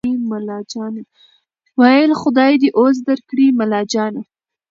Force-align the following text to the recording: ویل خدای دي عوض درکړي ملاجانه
ویل 1.79 2.11
خدای 2.21 2.53
دي 2.61 2.69
عوض 2.77 2.97
درکړي 3.07 3.47
ملاجانه 3.59 4.21